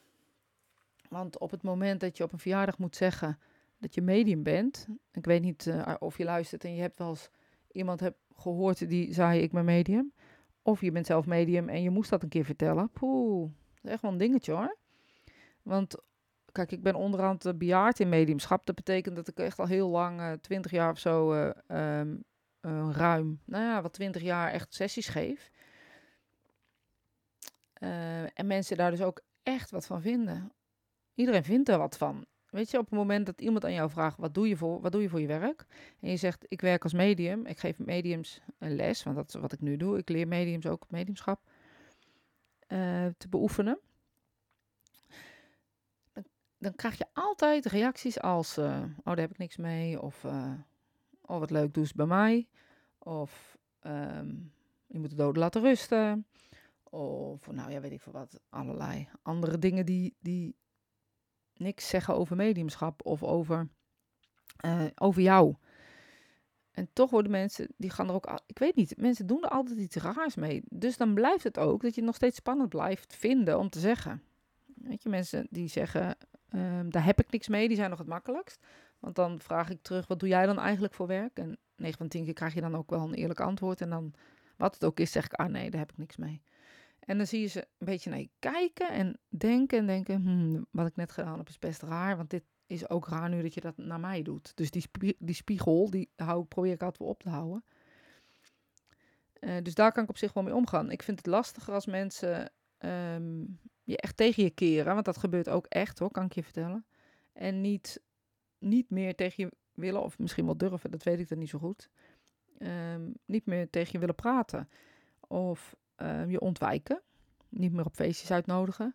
Want 1.09 1.39
op 1.39 1.51
het 1.51 1.63
moment 1.63 2.01
dat 2.01 2.17
je 2.17 2.25
op 2.25 2.33
een 2.33 2.39
verjaardag 2.39 2.79
moet 2.79 2.97
zeggen 2.97 3.39
dat 3.79 3.95
je 3.95 4.03
medium 4.03 4.43
bent, 4.43 4.87
ik 5.13 5.25
weet 5.25 5.43
niet 5.43 5.73
of 5.99 6.19
je 6.19 6.25
luistert 6.25 6.65
en 6.65 6.75
je 6.75 6.81
hebt 6.81 6.99
wel 6.99 7.09
eens 7.09 7.31
iemand 7.73 8.11
gehoord 8.35 8.89
die 8.89 9.13
zei 9.13 9.41
ik 9.41 9.53
ben 9.53 9.65
medium. 9.65 10.13
Of 10.63 10.81
je 10.81 10.93
bent 10.93 11.07
zelf 11.07 11.27
medium 11.27 11.69
en 11.69 11.83
je 11.83 11.91
moest 11.91 12.11
dat 12.11 12.23
een 12.23 12.29
keer 12.29 12.45
vertellen. 12.45 12.91
Poeh, 12.91 13.51
dat 13.75 13.85
is 13.85 13.91
echt 13.91 14.03
wel 14.03 14.11
een 14.11 14.19
dingetje 14.19 14.53
hoor. 14.53 14.77
Want 15.63 15.97
kijk, 16.57 16.73
ik 16.73 16.83
ben 16.83 16.95
onderhand 16.95 17.59
bejaard 17.59 18.01
in 18.01 18.09
mediumschap. 18.09 18.67
Dat 18.67 18.75
betekent 18.75 19.17
dat 19.17 19.29
ik 19.29 19.39
echt 19.39 19.59
al 19.59 19.67
heel 19.67 19.89
lang, 19.89 20.21
eh, 20.21 20.33
20 20.33 20.71
jaar 20.71 20.91
of 20.91 20.99
zo, 20.99 21.33
um, 21.69 22.25
uh, 22.61 22.89
ruim, 22.93 23.41
nou 23.45 23.65
ja, 23.65 23.83
wat 23.83 23.93
20 23.93 24.23
jaar 24.23 24.53
echt 24.53 24.75
sessies 24.75 25.09
geef. 25.09 25.51
en 28.35 28.47
mensen 28.47 28.77
daar 28.77 28.91
dus 28.91 29.03
ook 29.03 29.21
echt 29.43 29.71
wat 29.71 29.87
van 29.87 30.01
vinden. 30.01 30.53
Iedereen 31.15 31.45
vindt 31.45 31.69
er 31.69 31.79
wat 31.79 31.97
van. 31.97 32.27
Weet 32.51 32.71
je, 32.71 32.79
op 32.79 32.85
het 32.85 32.95
moment 32.95 33.27
dat 33.27 33.41
iemand 33.41 33.65
aan 33.65 33.73
jou 33.73 33.91
vraagt, 33.91 34.19
wat 34.19 34.35
doe 34.35 34.49
je 34.49 34.57
voor, 34.57 34.81
wat 34.81 34.93
doe 34.93 35.03
je 35.03 35.09
voor 35.09 35.21
je 35.21 35.27
werk? 35.27 35.67
En 36.01 36.11
je 36.11 36.17
zegt, 36.17 36.45
ik 36.49 36.61
werk 36.61 36.83
als 36.83 36.93
medium, 36.93 37.47
ik 37.47 37.59
geef 37.59 37.79
mediums 37.79 38.41
een 38.59 38.77
les, 38.77 39.03
want 39.03 39.17
dat 39.17 39.29
is 39.29 39.41
wat 39.41 39.53
ik 39.53 39.61
nu 39.61 39.77
doe. 39.77 39.99
Ik 39.99 40.09
leer 40.09 40.29
mediums 40.29 40.67
ook 40.67 40.85
mediumschap 40.91 41.41
te 43.17 43.29
beoefenen. 43.29 43.79
Dan, 46.67 46.75
krijg 46.75 46.99
je 46.99 47.07
altijd 47.13 47.67
reacties 47.67 48.21
als, 48.21 48.59
uh, 48.59 48.83
oh 48.97 49.05
daar 49.05 49.19
heb 49.19 49.31
ik 49.31 49.39
niks 49.39 49.57
mee, 49.57 50.03
of 50.03 50.25
uh, 50.25 50.53
oh 51.21 51.39
wat 51.39 51.51
leuk, 51.51 51.75
doe 51.75 51.87
bij 51.95 52.07
mij. 52.07 52.49
Of 52.99 53.59
um, 53.83 54.53
je 54.87 54.99
moet 54.99 55.11
de 55.11 55.17
doden 55.17 55.43
laten 55.43 55.63
rusten. 55.63 56.27
Of 56.83 57.51
nou 57.51 57.71
ja, 57.71 57.81
weet 57.81 57.93
ik 57.93 58.01
veel 58.01 58.13
wat, 58.13 58.41
allerlei 58.49 59.09
andere 59.23 59.59
dingen 59.59 59.87
die, 59.87 60.17
die 60.21 60.57
niks 61.55 61.89
zeggen 61.89 62.15
over 62.15 62.37
mediumschap 62.37 63.07
of 63.07 63.23
over, 63.23 63.69
uh, 64.65 64.85
over 64.95 65.23
jou. 65.23 65.55
En 66.71 66.89
toch 66.93 67.11
worden 67.11 67.31
mensen, 67.31 67.69
die 67.77 67.91
gaan 67.91 68.09
er 68.09 68.15
ook, 68.15 68.41
ik 68.47 68.59
weet 68.59 68.77
niet, 68.77 68.97
mensen 68.97 69.27
doen 69.27 69.43
er 69.43 69.51
altijd 69.51 69.79
iets 69.79 69.97
raars 69.97 70.35
mee. 70.35 70.63
Dus 70.69 70.97
dan 70.97 71.15
blijft 71.15 71.45
het 71.45 71.59
ook 71.59 71.83
dat 71.83 71.95
je 71.95 72.03
nog 72.03 72.15
steeds 72.15 72.37
spannend 72.37 72.69
blijft 72.69 73.17
vinden 73.17 73.59
om 73.59 73.69
te 73.69 73.81
zeggen. 73.81 74.23
Weet 74.75 75.03
je, 75.03 75.09
mensen 75.09 75.47
die 75.51 75.69
zeggen, 75.69 76.17
uh, 76.55 76.81
daar 76.89 77.05
heb 77.05 77.21
ik 77.21 77.31
niks 77.31 77.49
mee, 77.49 77.69
die 77.69 77.77
zijn 77.77 77.91
nog 77.91 77.99
het 77.99 78.09
makkelijkst. 78.09 78.67
Want 78.99 79.15
dan 79.15 79.41
vraag 79.41 79.71
ik 79.71 79.83
terug, 79.83 80.07
wat 80.07 80.21
doe 80.21 80.29
jij 80.29 80.47
dan 80.47 80.59
eigenlijk 80.59 80.95
voor 80.95 81.07
werk? 81.07 81.39
En 81.39 81.59
9 81.77 81.99
van 81.99 82.09
10 82.09 82.25
keer 82.25 82.33
krijg 82.33 82.55
je 82.55 82.61
dan 82.61 82.77
ook 82.77 82.91
wel 82.91 83.01
een 83.01 83.15
eerlijk 83.15 83.41
antwoord. 83.41 83.81
En 83.81 83.91
dan, 83.91 84.15
wat 84.57 84.75
het 84.75 84.85
ook 84.85 85.01
is, 85.01 85.13
zeg 85.13 85.25
ik, 85.25 85.33
ah 85.33 85.49
nee, 85.49 85.71
daar 85.71 85.81
heb 85.81 85.91
ik 85.91 85.99
niks 85.99 86.17
mee. 86.17 86.43
En 86.99 87.17
dan 87.17 87.27
zie 87.27 87.41
je 87.41 87.47
ze 87.47 87.61
een 87.61 87.87
beetje 87.87 88.11
naar 88.11 88.19
je 88.19 88.31
kijken 88.39 88.89
en 88.89 89.19
denken 89.29 89.79
en 89.79 89.87
denken, 89.87 90.23
hmm, 90.23 90.67
wat 90.71 90.87
ik 90.87 90.97
net 90.97 91.13
gedaan 91.13 91.39
heb 91.39 91.49
is 91.49 91.59
best 91.59 91.83
raar, 91.83 92.17
want 92.17 92.31
dit 92.31 92.43
is 92.67 92.91
ook 92.91 93.09
raar 93.09 93.29
nu 93.29 93.43
dat 93.43 93.55
je 93.55 93.61
dat 93.61 93.77
naar 93.77 94.01
mij 94.01 94.23
doet. 94.23 94.53
Dus 94.57 94.71
die, 94.71 95.17
die 95.19 95.35
spiegel, 95.35 95.91
die 95.91 96.11
hou, 96.17 96.45
probeer 96.45 96.73
ik 96.73 96.83
altijd 96.83 96.99
wel 96.99 97.09
op 97.09 97.23
te 97.23 97.29
houden. 97.29 97.65
Uh, 99.41 99.57
dus 99.63 99.75
daar 99.75 99.93
kan 99.93 100.03
ik 100.03 100.09
op 100.09 100.19
zich 100.19 100.33
wel 100.33 100.43
mee 100.43 100.55
omgaan. 100.55 100.91
Ik 100.91 101.03
vind 101.03 101.19
het 101.19 101.27
lastiger 101.27 101.75
als 101.75 101.87
mensen 101.87 102.51
um, 102.79 103.59
je 103.87 103.97
echt 103.97 104.17
tegen 104.17 104.43
je 104.43 104.51
keren, 104.51 104.93
want 104.93 105.05
dat 105.05 105.17
gebeurt 105.17 105.49
ook 105.49 105.67
echt 105.67 105.99
hoor, 105.99 106.11
kan 106.11 106.25
ik 106.25 106.33
je 106.33 106.43
vertellen. 106.43 106.85
En 107.33 107.61
niet, 107.61 108.03
niet 108.59 108.91
meer 108.91 109.15
tegen 109.15 109.45
je 109.45 109.53
willen, 109.75 110.03
of 110.03 110.19
misschien 110.19 110.45
wel 110.45 110.57
durven, 110.57 110.91
dat 110.91 111.03
weet 111.03 111.19
ik 111.19 111.29
dan 111.29 111.39
niet 111.39 111.49
zo 111.49 111.59
goed. 111.59 111.91
Um, 112.59 113.15
niet 113.25 113.47
meer 113.47 113.71
tegen 113.71 113.93
je 113.93 113.99
willen 113.99 114.15
praten. 114.15 114.69
Of 115.21 115.77
uh, 116.03 116.31
je 116.31 116.41
ontwijken. 116.41 117.03
Niet 117.49 117.73
meer 117.73 117.85
op 117.85 117.95
feestjes 117.95 118.31
uitnodigen. 118.31 118.95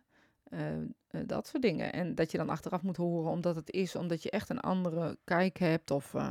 Uh, 0.50 0.76
uh, 0.76 1.20
dat 1.26 1.46
soort 1.46 1.62
dingen. 1.62 1.92
En 1.92 2.14
dat 2.14 2.30
je 2.30 2.38
dan 2.38 2.48
achteraf 2.48 2.82
moet 2.82 2.96
horen 2.96 3.30
omdat 3.30 3.56
het 3.56 3.70
is, 3.70 3.96
omdat 3.96 4.22
je 4.22 4.30
echt 4.30 4.48
een 4.48 4.60
andere 4.60 5.18
kijk 5.24 5.58
hebt. 5.58 5.90
Of 5.90 6.14
eh, 6.14 6.30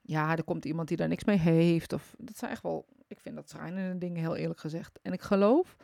ja, 0.00 0.36
er 0.36 0.44
komt 0.44 0.64
iemand 0.64 0.88
die 0.88 0.96
daar 0.96 1.08
niks 1.08 1.24
mee 1.24 1.38
heeft. 1.38 1.92
Of 1.92 2.14
dat 2.18 2.36
zijn 2.36 2.50
echt 2.50 2.62
wel, 2.62 2.86
ik 3.06 3.20
vind 3.20 3.36
dat 3.36 3.48
schrijnende 3.48 3.98
dingen, 3.98 4.20
heel 4.20 4.36
eerlijk 4.36 4.60
gezegd. 4.60 4.98
En 5.02 5.12
ik 5.12 5.22
geloof 5.22 5.76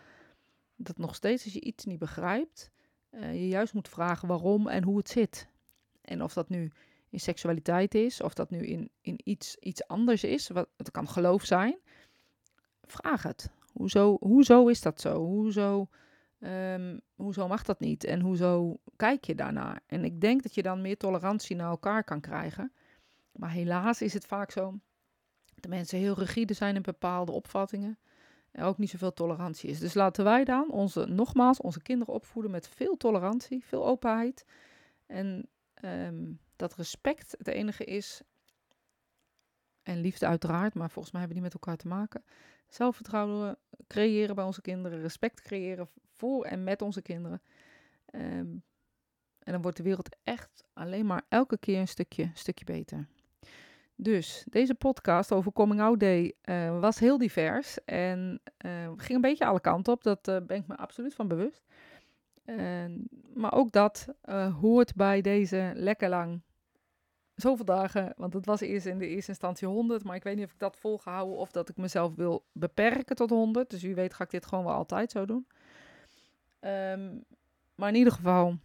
dat 0.77 0.99
nog 0.99 1.15
steeds 1.15 1.45
als 1.45 1.53
je 1.53 1.61
iets 1.61 1.85
niet 1.85 1.99
begrijpt, 1.99 2.71
je 3.11 3.49
juist 3.49 3.75
moet 3.75 3.89
vragen 3.89 4.29
waarom 4.29 4.69
en 4.69 4.85
hoe 4.85 4.97
het 4.97 5.09
zit. 5.09 5.49
En 6.01 6.23
of 6.23 6.33
dat 6.33 6.49
nu 6.49 6.73
in 7.09 7.21
seksualiteit 7.21 7.95
is, 7.95 8.21
of 8.21 8.35
dat 8.35 8.51
nu 8.51 8.59
in, 8.59 8.91
in 9.01 9.21
iets, 9.25 9.57
iets 9.57 9.87
anders 9.87 10.25
is, 10.25 10.49
wat, 10.49 10.69
het 10.77 10.91
kan 10.91 11.09
geloof 11.09 11.45
zijn. 11.45 11.79
Vraag 12.83 13.23
het. 13.23 13.51
Hoezo, 13.73 14.17
hoezo 14.21 14.69
is 14.69 14.81
dat 14.81 15.01
zo? 15.01 15.25
Hoezo, 15.25 15.89
um, 16.41 17.01
hoezo 17.15 17.49
mag 17.49 17.63
dat 17.63 17.81
niet? 17.81 18.05
En 18.05 18.21
hoezo 18.21 18.81
kijk 18.97 19.25
je 19.25 19.35
daarnaar? 19.35 19.81
En 19.87 20.05
ik 20.05 20.21
denk 20.21 20.43
dat 20.43 20.55
je 20.55 20.63
dan 20.63 20.81
meer 20.81 20.97
tolerantie 20.97 21.57
naar 21.57 21.71
elkaar 21.71 22.05
kan 22.05 22.21
krijgen. 22.21 22.73
Maar 23.33 23.51
helaas 23.51 24.03
is 24.03 24.13
het 24.13 24.27
vaak 24.27 24.51
zo 24.51 24.79
dat 25.55 25.71
mensen 25.71 25.99
heel 25.99 26.19
rigide 26.19 26.55
zijn 26.55 26.77
in 26.77 26.83
bepaalde 26.83 27.33
opvattingen. 27.33 27.99
Ook 28.61 28.79
niet 28.79 28.91
zoveel 28.91 29.13
tolerantie 29.13 29.71
is. 29.71 29.79
Dus 29.79 29.95
laten 29.95 30.25
wij 30.25 30.45
dan 30.45 30.71
onze, 30.71 31.07
nogmaals, 31.07 31.61
onze 31.61 31.83
kinderen 31.83 32.15
opvoeden 32.15 32.51
met 32.51 32.69
veel 32.69 32.97
tolerantie, 32.97 33.65
veel 33.65 33.87
openheid. 33.87 34.45
En 35.07 35.49
um, 35.85 36.41
dat 36.57 36.75
respect 36.75 37.35
het 37.39 37.47
enige 37.47 37.85
is. 37.85 38.23
En 39.83 40.01
liefde 40.01 40.27
uiteraard, 40.27 40.75
maar 40.75 40.91
volgens 40.91 41.13
mij 41.13 41.23
hebben 41.23 41.41
die 41.41 41.51
met 41.51 41.61
elkaar 41.61 41.77
te 41.77 41.89
maken 41.89 42.25
zelfvertrouwen 42.69 43.59
creëren 43.87 44.35
bij 44.35 44.45
onze 44.45 44.61
kinderen, 44.61 45.01
respect 45.01 45.41
creëren 45.41 45.89
voor 46.11 46.45
en 46.45 46.65
met 46.65 46.83
onze 46.83 47.03
kinderen. 47.03 47.43
Um, 48.13 48.63
en 49.39 49.53
dan 49.53 49.63
wordt 49.63 49.77
de 49.77 49.83
wereld 49.83 50.17
echt 50.25 50.65
alleen 50.73 51.07
maar 51.07 51.23
elke 51.29 51.59
keer 51.59 51.81
een 51.81 51.89
stukje, 51.89 52.31
stukje 52.35 52.65
beter. 52.65 53.09
Dus 53.97 54.45
deze 54.51 54.75
podcast 54.75 55.33
over 55.33 55.53
Coming 55.53 55.81
Out 55.81 56.01
Day 56.01 56.35
uh, 56.45 56.81
was 56.81 56.99
heel 56.99 57.19
divers 57.19 57.85
en 57.85 58.41
uh, 58.67 58.73
ging 58.97 59.15
een 59.15 59.21
beetje 59.21 59.47
alle 59.47 59.61
kanten 59.61 59.93
op. 59.93 60.03
Dat 60.03 60.29
uh, 60.29 60.37
ben 60.47 60.57
ik 60.57 60.67
me 60.67 60.77
absoluut 60.77 61.15
van 61.15 61.29
bewust. 61.29 61.65
maar 63.35 63.53
ook 63.53 63.73
dat 63.73 64.09
hoort 64.61 64.95
bij 64.95 65.21
deze 65.21 65.73
lekker 65.75 66.09
lang 66.09 66.41
zoveel 67.37 67.65
dagen, 67.65 68.13
want 68.17 68.33
het 68.33 68.47
was 68.47 68.61
eerst 68.61 68.87
in 68.87 68.99
de 68.99 69.09
eerste 69.09 69.31
instantie 69.31 69.69
100, 69.69 70.05
maar 70.05 70.17
ik 70.17 70.23
weet 70.23 70.37
niet 70.37 70.45
of 70.45 70.53
ik 70.53 70.59
dat 70.59 70.77
volgehouden 70.77 71.37
of 71.37 71.51
dat 71.51 71.69
ik 71.69 71.77
mezelf 71.77 72.15
wil 72.15 72.45
beperken 72.53 73.17
tot 73.17 73.31
100. 73.31 73.71
Dus 73.71 73.83
wie 73.83 73.95
weet 73.95 74.15
ga 74.15 74.25
ik 74.25 74.31
dit 74.31 74.47
gewoon 74.47 74.65
wel 74.65 74.75
altijd 74.75 75.11
zo 75.11 75.27
doen. 75.27 75.47
Um, 76.61 77.25
maar 77.75 77.89
in 77.89 77.95
ieder 77.95 78.13
geval, 78.13 78.57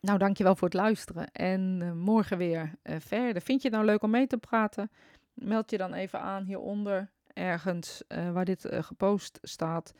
nou 0.00 0.18
dankjewel 0.18 0.56
voor 0.56 0.68
het 0.68 0.76
luisteren. 0.76 1.32
En 1.32 1.80
uh, 1.82 1.92
morgen 1.92 2.38
weer 2.38 2.74
uh, 2.82 2.96
verder. 2.98 3.42
Vind 3.42 3.62
je 3.62 3.68
het 3.68 3.76
nou 3.76 3.88
leuk 3.88 4.02
om 4.02 4.10
mee 4.10 4.26
te 4.26 4.38
praten? 4.38 4.90
Meld 5.34 5.70
je 5.70 5.78
dan 5.78 5.94
even 5.94 6.20
aan 6.20 6.44
hieronder, 6.44 7.10
ergens 7.32 8.02
uh, 8.08 8.32
waar 8.32 8.44
dit 8.44 8.66
gepost 8.70 9.38
staat. 9.42 9.92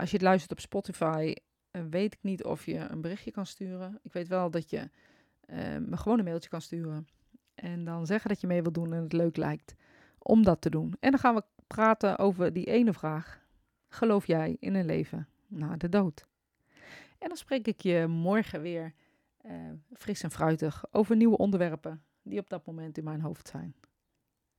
als 0.00 0.10
je 0.10 0.16
het 0.16 0.26
luistert 0.26 0.52
op 0.52 0.60
Spotify, 0.60 1.34
weet 1.70 2.14
ik 2.14 2.22
niet 2.22 2.44
of 2.44 2.66
je 2.66 2.78
een 2.78 3.00
berichtje 3.00 3.30
kan 3.30 3.46
sturen. 3.46 3.98
Ik 4.02 4.12
weet 4.12 4.28
wel 4.28 4.50
dat 4.50 4.70
je 4.70 4.90
me 5.78 5.96
gewoon 5.96 6.18
een 6.18 6.24
mailtje 6.24 6.48
kan 6.48 6.60
sturen. 6.60 7.06
En 7.54 7.84
dan 7.84 8.06
zeggen 8.06 8.28
dat 8.28 8.40
je 8.40 8.46
mee 8.46 8.62
wilt 8.62 8.74
doen 8.74 8.92
en 8.92 9.02
het 9.02 9.12
leuk 9.12 9.36
lijkt 9.36 9.74
om 10.18 10.42
dat 10.42 10.60
te 10.60 10.70
doen. 10.70 10.94
En 11.00 11.10
dan 11.10 11.20
gaan 11.20 11.34
we 11.34 11.44
praten 11.66 12.18
over 12.18 12.52
die 12.52 12.66
ene 12.66 12.92
vraag. 12.92 13.40
Geloof 13.88 14.26
jij 14.26 14.56
in 14.60 14.74
een 14.74 14.86
leven 14.86 15.28
na 15.46 15.76
de 15.76 15.88
dood? 15.88 16.26
En 17.22 17.28
dan 17.28 17.36
spreek 17.36 17.66
ik 17.66 17.80
je 17.80 18.06
morgen 18.06 18.60
weer 18.62 18.94
uh, 19.42 19.70
fris 19.92 20.22
en 20.22 20.30
fruitig 20.30 20.84
over 20.90 21.16
nieuwe 21.16 21.36
onderwerpen 21.36 22.04
die 22.22 22.38
op 22.38 22.48
dat 22.48 22.66
moment 22.66 22.98
in 22.98 23.04
mijn 23.04 23.20
hoofd 23.20 23.48
zijn. 23.48 23.74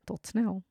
Tot 0.04 0.28
snel. 0.28 0.64